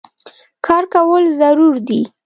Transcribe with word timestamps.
کار 0.65 0.83
کول 0.93 1.23
ضرور 1.39 1.75
دي 1.87 2.01